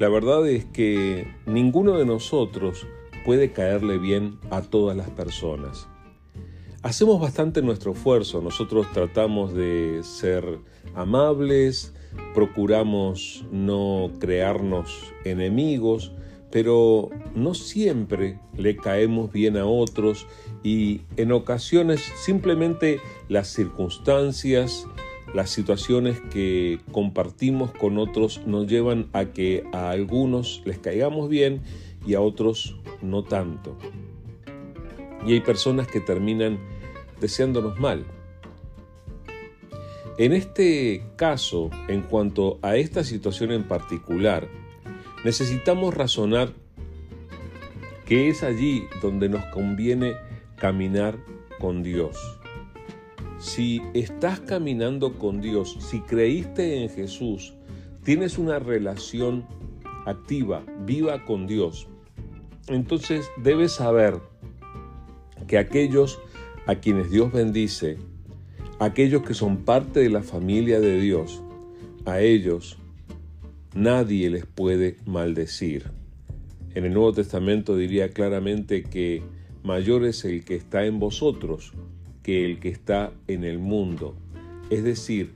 La 0.00 0.08
verdad 0.08 0.48
es 0.48 0.64
que 0.64 1.28
ninguno 1.44 1.98
de 1.98 2.06
nosotros 2.06 2.86
puede 3.26 3.52
caerle 3.52 3.98
bien 3.98 4.38
a 4.50 4.62
todas 4.62 4.96
las 4.96 5.10
personas. 5.10 5.88
Hacemos 6.82 7.20
bastante 7.20 7.60
nuestro 7.60 7.92
esfuerzo, 7.92 8.40
nosotros 8.40 8.86
tratamos 8.94 9.52
de 9.52 10.00
ser 10.02 10.42
amables, 10.94 11.92
procuramos 12.32 13.44
no 13.52 14.10
crearnos 14.18 15.12
enemigos, 15.26 16.12
pero 16.50 17.10
no 17.34 17.52
siempre 17.52 18.40
le 18.56 18.76
caemos 18.76 19.30
bien 19.30 19.58
a 19.58 19.66
otros 19.66 20.26
y 20.62 21.02
en 21.18 21.30
ocasiones 21.30 22.00
simplemente 22.24 23.00
las 23.28 23.48
circunstancias, 23.48 24.86
las 25.34 25.50
situaciones 25.50 26.20
que 26.32 26.80
compartimos 26.90 27.70
con 27.72 27.98
otros 27.98 28.42
nos 28.46 28.66
llevan 28.66 29.08
a 29.12 29.26
que 29.26 29.64
a 29.72 29.90
algunos 29.90 30.62
les 30.64 30.78
caigamos 30.78 31.28
bien 31.28 31.62
y 32.06 32.14
a 32.14 32.20
otros 32.20 32.76
no 33.02 33.22
tanto. 33.22 33.76
Y 35.26 35.34
hay 35.34 35.40
personas 35.40 35.86
que 35.86 36.00
terminan 36.00 36.58
deseándonos 37.20 37.78
mal. 37.78 38.04
En 40.18 40.32
este 40.32 41.04
caso, 41.16 41.70
en 41.88 42.02
cuanto 42.02 42.58
a 42.62 42.76
esta 42.76 43.04
situación 43.04 43.52
en 43.52 43.64
particular, 43.64 44.48
necesitamos 45.24 45.94
razonar 45.94 46.52
que 48.04 48.28
es 48.28 48.42
allí 48.42 48.86
donde 49.00 49.28
nos 49.28 49.44
conviene 49.46 50.14
caminar 50.56 51.16
con 51.58 51.82
Dios. 51.82 52.39
Si 53.40 53.80
estás 53.94 54.38
caminando 54.38 55.18
con 55.18 55.40
Dios, 55.40 55.78
si 55.80 56.00
creíste 56.00 56.82
en 56.82 56.90
Jesús, 56.90 57.54
tienes 58.04 58.36
una 58.36 58.58
relación 58.58 59.46
activa, 60.04 60.62
viva 60.84 61.24
con 61.24 61.46
Dios, 61.46 61.88
entonces 62.68 63.26
debes 63.42 63.72
saber 63.72 64.20
que 65.46 65.56
aquellos 65.56 66.20
a 66.66 66.74
quienes 66.74 67.10
Dios 67.10 67.32
bendice, 67.32 67.96
aquellos 68.78 69.22
que 69.22 69.32
son 69.32 69.64
parte 69.64 70.00
de 70.00 70.10
la 70.10 70.22
familia 70.22 70.78
de 70.78 71.00
Dios, 71.00 71.42
a 72.04 72.20
ellos 72.20 72.76
nadie 73.74 74.28
les 74.28 74.44
puede 74.44 74.98
maldecir. 75.06 75.90
En 76.74 76.84
el 76.84 76.92
Nuevo 76.92 77.14
Testamento 77.14 77.74
diría 77.74 78.10
claramente 78.10 78.82
que 78.82 79.22
mayor 79.62 80.04
es 80.04 80.26
el 80.26 80.44
que 80.44 80.56
está 80.56 80.84
en 80.84 80.98
vosotros 80.98 81.72
que 82.30 82.44
el 82.44 82.60
que 82.60 82.68
está 82.68 83.12
en 83.26 83.42
el 83.42 83.58
mundo. 83.58 84.14
Es 84.70 84.84
decir, 84.84 85.34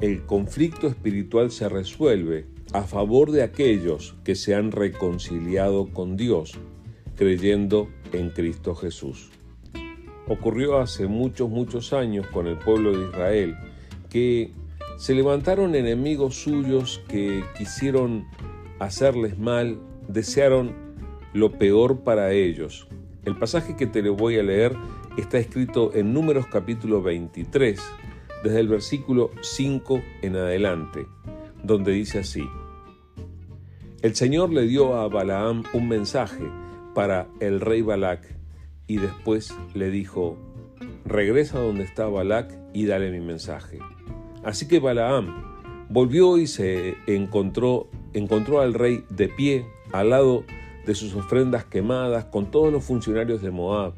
el 0.00 0.26
conflicto 0.26 0.88
espiritual 0.88 1.52
se 1.52 1.68
resuelve 1.68 2.46
a 2.72 2.82
favor 2.82 3.30
de 3.30 3.44
aquellos 3.44 4.16
que 4.24 4.34
se 4.34 4.56
han 4.56 4.72
reconciliado 4.72 5.92
con 5.92 6.16
Dios, 6.16 6.58
creyendo 7.14 7.88
en 8.12 8.30
Cristo 8.30 8.74
Jesús. 8.74 9.30
Ocurrió 10.26 10.78
hace 10.78 11.06
muchos, 11.06 11.50
muchos 11.50 11.92
años 11.92 12.26
con 12.26 12.48
el 12.48 12.58
pueblo 12.58 12.98
de 12.98 13.06
Israel, 13.06 13.54
que 14.10 14.50
se 14.98 15.14
levantaron 15.14 15.76
enemigos 15.76 16.34
suyos 16.34 17.00
que 17.06 17.44
quisieron 17.56 18.26
hacerles 18.80 19.38
mal, 19.38 19.78
desearon 20.08 20.74
lo 21.32 21.52
peor 21.52 22.00
para 22.00 22.32
ellos. 22.32 22.88
El 23.28 23.36
pasaje 23.36 23.76
que 23.76 23.86
te 23.86 24.00
le 24.00 24.08
voy 24.08 24.38
a 24.38 24.42
leer 24.42 24.74
está 25.18 25.36
escrito 25.36 25.94
en 25.94 26.14
Números 26.14 26.46
capítulo 26.46 27.02
23, 27.02 27.78
desde 28.42 28.58
el 28.58 28.68
versículo 28.68 29.32
5 29.42 30.02
en 30.22 30.34
adelante, 30.34 31.06
donde 31.62 31.92
dice 31.92 32.20
así, 32.20 32.42
El 34.00 34.16
Señor 34.16 34.50
le 34.50 34.62
dio 34.62 34.94
a 34.94 35.08
Balaam 35.08 35.62
un 35.74 35.88
mensaje 35.88 36.42
para 36.94 37.28
el 37.38 37.60
rey 37.60 37.82
Balac 37.82 38.34
y 38.86 38.96
después 38.96 39.54
le 39.74 39.90
dijo, 39.90 40.38
regresa 41.04 41.58
donde 41.58 41.84
está 41.84 42.06
Balac 42.06 42.50
y 42.72 42.86
dale 42.86 43.10
mi 43.10 43.20
mensaje. 43.20 43.78
Así 44.42 44.66
que 44.66 44.78
Balaam 44.78 45.66
volvió 45.90 46.38
y 46.38 46.46
se 46.46 46.96
encontró, 47.06 47.90
encontró 48.14 48.62
al 48.62 48.72
rey 48.72 49.04
de 49.10 49.28
pie 49.28 49.66
al 49.92 50.08
lado 50.08 50.44
de 50.88 50.96
sus 50.96 51.14
ofrendas 51.14 51.64
quemadas 51.64 52.24
con 52.24 52.50
todos 52.50 52.72
los 52.72 52.82
funcionarios 52.82 53.40
de 53.42 53.52
Moab 53.52 53.94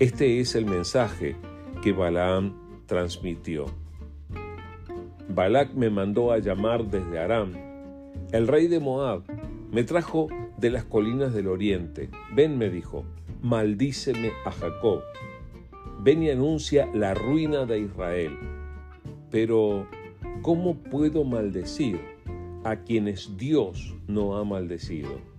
este 0.00 0.40
es 0.40 0.54
el 0.54 0.64
mensaje 0.64 1.36
que 1.82 1.92
Balaam 1.92 2.54
transmitió. 2.86 3.66
Balac 5.28 5.74
me 5.74 5.90
mandó 5.90 6.32
a 6.32 6.38
llamar 6.38 6.86
desde 6.86 7.18
Aram. 7.18 7.52
El 8.32 8.48
rey 8.48 8.66
de 8.66 8.80
Moab 8.80 9.24
me 9.70 9.84
trajo 9.84 10.28
de 10.56 10.70
las 10.70 10.84
colinas 10.84 11.34
del 11.34 11.48
oriente. 11.48 12.08
Ven, 12.34 12.56
me 12.56 12.70
dijo, 12.70 13.04
maldíceme 13.42 14.32
a 14.46 14.52
Jacob. 14.52 15.02
Ven 16.00 16.22
y 16.22 16.30
anuncia 16.30 16.88
la 16.94 17.12
ruina 17.12 17.66
de 17.66 17.80
Israel. 17.80 18.38
Pero, 19.30 19.86
¿cómo 20.40 20.76
puedo 20.78 21.24
maldecir 21.24 22.00
a 22.64 22.76
quienes 22.76 23.36
Dios 23.36 23.94
no 24.08 24.38
ha 24.38 24.44
maldecido? 24.44 25.29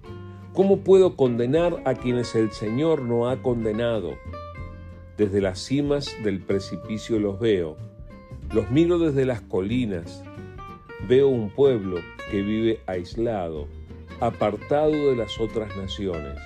¿Cómo 0.53 0.79
puedo 0.79 1.15
condenar 1.15 1.81
a 1.85 1.93
quienes 1.93 2.35
el 2.35 2.51
Señor 2.51 3.03
no 3.03 3.29
ha 3.29 3.41
condenado? 3.41 4.17
Desde 5.17 5.39
las 5.39 5.59
cimas 5.59 6.13
del 6.25 6.41
precipicio 6.41 7.19
los 7.19 7.39
veo, 7.39 7.77
los 8.53 8.69
miro 8.69 8.99
desde 8.99 9.23
las 9.23 9.39
colinas, 9.39 10.21
veo 11.07 11.29
un 11.29 11.51
pueblo 11.51 11.99
que 12.29 12.41
vive 12.41 12.81
aislado, 12.85 13.69
apartado 14.19 14.91
de 14.91 15.15
las 15.15 15.39
otras 15.39 15.73
naciones. 15.77 16.37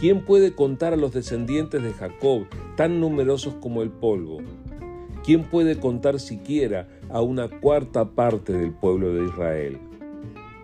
¿Quién 0.00 0.24
puede 0.24 0.52
contar 0.52 0.92
a 0.92 0.96
los 0.96 1.12
descendientes 1.12 1.84
de 1.84 1.92
Jacob, 1.92 2.46
tan 2.76 2.98
numerosos 2.98 3.54
como 3.60 3.82
el 3.82 3.90
polvo? 3.90 4.38
¿Quién 5.24 5.44
puede 5.44 5.78
contar 5.78 6.18
siquiera 6.18 6.88
a 7.08 7.20
una 7.20 7.48
cuarta 7.48 8.04
parte 8.04 8.52
del 8.52 8.72
pueblo 8.72 9.14
de 9.14 9.26
Israel? 9.26 9.78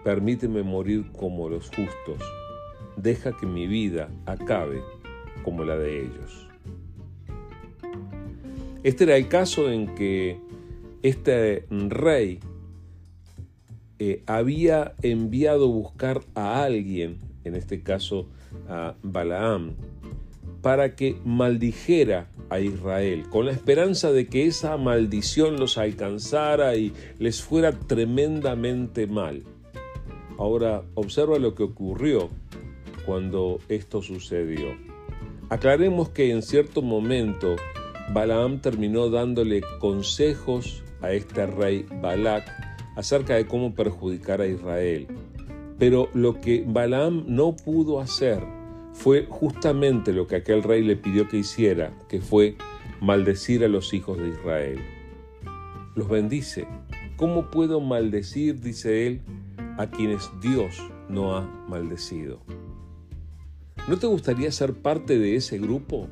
Permíteme 0.04 0.62
morir 0.62 1.10
como 1.12 1.48
los 1.48 1.66
justos. 1.66 2.22
Deja 2.96 3.36
que 3.36 3.46
mi 3.46 3.66
vida 3.66 4.08
acabe 4.26 4.82
como 5.44 5.64
la 5.64 5.76
de 5.76 6.00
ellos. 6.00 6.48
Este 8.82 9.04
era 9.04 9.16
el 9.16 9.28
caso 9.28 9.70
en 9.70 9.94
que 9.94 10.38
este 11.02 11.66
rey 11.70 12.40
eh, 14.00 14.24
había 14.26 14.94
enviado 15.02 15.68
buscar 15.68 16.22
a 16.34 16.64
alguien, 16.64 17.18
en 17.44 17.54
este 17.54 17.82
caso 17.82 18.28
a 18.68 18.96
Balaam, 19.02 19.74
para 20.62 20.96
que 20.96 21.16
maldijera 21.24 22.28
a 22.50 22.58
Israel, 22.58 23.24
con 23.30 23.46
la 23.46 23.52
esperanza 23.52 24.10
de 24.10 24.26
que 24.26 24.46
esa 24.46 24.76
maldición 24.76 25.60
los 25.60 25.78
alcanzara 25.78 26.74
y 26.74 26.92
les 27.20 27.42
fuera 27.42 27.72
tremendamente 27.72 29.06
mal. 29.06 29.44
Ahora 30.38 30.82
observa 30.94 31.38
lo 31.38 31.54
que 31.54 31.62
ocurrió 31.62 32.28
cuando 33.06 33.58
esto 33.68 34.02
sucedió. 34.02 34.76
Aclaremos 35.48 36.08
que 36.10 36.30
en 36.30 36.42
cierto 36.42 36.82
momento 36.82 37.56
Balaam 38.12 38.60
terminó 38.60 39.10
dándole 39.10 39.62
consejos 39.78 40.82
a 41.00 41.12
este 41.12 41.46
rey 41.46 41.86
Balac 42.00 42.44
acerca 42.96 43.34
de 43.34 43.46
cómo 43.46 43.74
perjudicar 43.74 44.40
a 44.40 44.46
Israel. 44.46 45.06
Pero 45.78 46.08
lo 46.14 46.40
que 46.40 46.64
Balaam 46.66 47.24
no 47.26 47.56
pudo 47.56 48.00
hacer 48.00 48.42
fue 48.92 49.26
justamente 49.28 50.12
lo 50.12 50.26
que 50.26 50.36
aquel 50.36 50.62
rey 50.62 50.82
le 50.82 50.96
pidió 50.96 51.28
que 51.28 51.38
hiciera, 51.38 51.92
que 52.08 52.20
fue 52.20 52.56
maldecir 53.00 53.64
a 53.64 53.68
los 53.68 53.92
hijos 53.94 54.18
de 54.18 54.28
Israel. 54.28 54.80
Los 55.94 56.08
bendice. 56.08 56.66
¿Cómo 57.16 57.50
puedo 57.50 57.80
maldecir, 57.80 58.60
dice 58.60 59.06
él, 59.06 59.20
a 59.78 59.86
quienes 59.90 60.30
Dios 60.40 60.76
no 61.08 61.36
ha 61.36 61.42
maldecido? 61.68 62.40
¿No 63.88 63.98
te 63.98 64.06
gustaría 64.06 64.52
ser 64.52 64.74
parte 64.74 65.18
de 65.18 65.36
ese 65.36 65.58
grupo? 65.58 66.08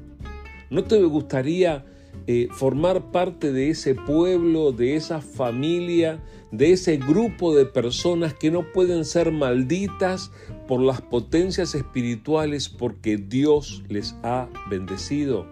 ¿No 0.70 0.84
te 0.84 1.02
gustaría 1.02 1.84
eh, 2.26 2.48
formar 2.52 3.10
parte 3.12 3.52
de 3.52 3.70
ese 3.70 3.94
pueblo, 3.94 4.72
de 4.72 4.96
esa 4.96 5.20
familia, 5.20 6.22
de 6.50 6.72
ese 6.72 6.96
grupo 6.96 7.54
de 7.54 7.66
personas 7.66 8.34
que 8.34 8.50
no 8.50 8.72
pueden 8.72 9.04
ser 9.04 9.30
malditas 9.32 10.32
por 10.66 10.80
las 10.80 11.00
potencias 11.00 11.74
espirituales 11.74 12.68
porque 12.68 13.16
Dios 13.16 13.84
les 13.88 14.14
ha 14.22 14.48
bendecido? 14.68 15.46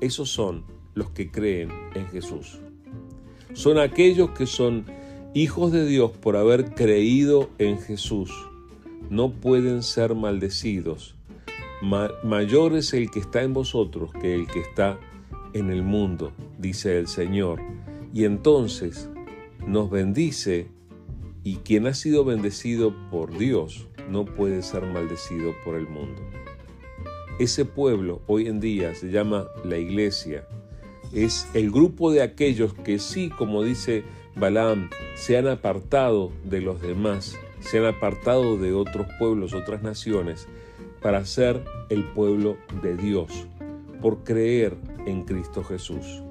Esos 0.00 0.30
son 0.30 0.64
los 0.94 1.10
que 1.10 1.30
creen 1.30 1.70
en 1.94 2.06
Jesús. 2.08 2.60
Son 3.54 3.78
aquellos 3.78 4.30
que 4.30 4.46
son 4.46 4.84
hijos 5.36 5.72
de 5.72 5.86
Dios 5.86 6.10
por 6.12 6.36
haber 6.36 6.74
creído 6.74 7.50
en 7.58 7.78
Jesús. 7.78 8.30
No 9.10 9.30
pueden 9.30 9.82
ser 9.82 10.14
maldecidos 10.14 11.16
mayor 11.80 12.74
es 12.74 12.94
el 12.94 13.10
que 13.10 13.20
está 13.20 13.42
en 13.42 13.52
vosotros 13.52 14.10
que 14.20 14.34
el 14.34 14.46
que 14.46 14.60
está 14.60 14.98
en 15.52 15.70
el 15.70 15.82
mundo, 15.82 16.32
dice 16.58 16.98
el 16.98 17.06
Señor. 17.06 17.60
Y 18.12 18.24
entonces 18.24 19.08
nos 19.66 19.90
bendice 19.90 20.68
Y 21.44 21.56
quien 21.58 21.86
ha 21.86 21.94
sido 21.94 22.24
bendecido 22.24 22.92
por 23.08 23.38
Dios 23.38 23.86
no 24.10 24.24
puede 24.24 24.62
ser 24.62 24.82
maldecido 24.82 25.54
por 25.64 25.76
el 25.76 25.86
mundo. 25.88 26.20
Ese 27.38 27.64
pueblo 27.64 28.20
hoy 28.26 28.48
en 28.48 28.58
día 28.58 28.96
se 28.96 29.12
llama 29.12 29.46
la 29.64 29.78
iglesia. 29.78 30.44
Es 31.12 31.46
el 31.54 31.70
grupo 31.70 32.10
de 32.10 32.22
aquellos 32.22 32.74
que 32.74 32.98
sí, 32.98 33.30
como 33.30 33.62
dice 33.62 34.02
Balaam, 34.38 34.90
se 35.14 35.38
han 35.38 35.48
apartado 35.48 36.30
de 36.44 36.60
los 36.60 36.82
demás, 36.82 37.38
se 37.60 37.78
han 37.78 37.86
apartado 37.86 38.58
de 38.58 38.74
otros 38.74 39.06
pueblos, 39.18 39.54
otras 39.54 39.82
naciones, 39.82 40.46
para 41.00 41.24
ser 41.24 41.64
el 41.88 42.04
pueblo 42.04 42.58
de 42.82 42.98
Dios, 42.98 43.46
por 44.02 44.24
creer 44.24 44.76
en 45.06 45.24
Cristo 45.24 45.64
Jesús. 45.64 46.22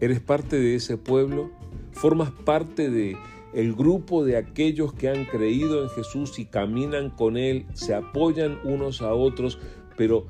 ¿Eres 0.00 0.20
parte 0.20 0.58
de 0.58 0.74
ese 0.74 0.96
pueblo? 0.96 1.50
¿Formas 1.92 2.30
parte 2.30 2.88
de 2.88 3.18
el 3.52 3.74
grupo 3.74 4.24
de 4.24 4.38
aquellos 4.38 4.94
que 4.94 5.10
han 5.10 5.26
creído 5.26 5.82
en 5.82 5.90
Jesús 5.90 6.38
y 6.38 6.46
caminan 6.46 7.10
con 7.10 7.36
Él, 7.36 7.66
se 7.74 7.94
apoyan 7.94 8.58
unos 8.64 9.02
a 9.02 9.12
otros, 9.12 9.58
pero 9.98 10.28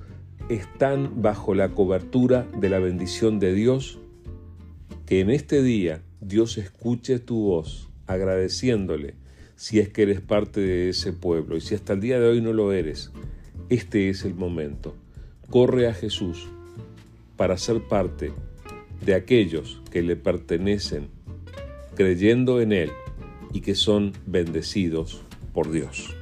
están 0.49 1.23
bajo 1.23 1.55
la 1.55 1.69
cobertura 1.69 2.45
de 2.59 2.71
la 2.71 2.81
bendición 2.81 3.39
de 3.39 3.55
Dios? 3.55 4.01
Que 5.07 5.21
en 5.21 5.31
este 5.31 5.63
día 5.63 6.03
Dios 6.27 6.59
escuche 6.59 7.21
tu 7.21 7.41
voz 7.41 7.89
agradeciéndole 8.09 9.15
si 9.55 9.79
es 9.79 9.91
que 9.91 10.03
eres 10.03 10.21
parte 10.21 10.61
de 10.61 10.89
ese 10.89 11.13
pueblo 11.13 11.57
y 11.57 11.61
si 11.61 11.77
hasta 11.77 11.93
el 11.93 12.01
día 12.01 12.19
de 12.19 12.27
hoy 12.27 12.41
no 12.41 12.53
lo 12.53 12.73
eres, 12.73 13.13
este 13.69 14.09
es 14.09 14.25
el 14.25 14.35
momento. 14.35 14.97
Corre 15.51 15.87
a 15.87 15.95
Jesús 15.95 16.49
para 17.37 17.57
ser 17.57 17.81
parte 17.81 18.33
de 19.05 19.15
aquellos 19.15 19.81
que 19.93 20.03
le 20.03 20.17
pertenecen, 20.17 21.11
creyendo 21.95 22.61
en 22.61 22.73
Él 22.73 22.91
y 23.53 23.61
que 23.61 23.77
son 23.77 24.13
bendecidos 24.27 25.23
por 25.55 25.71
Dios. 25.71 26.13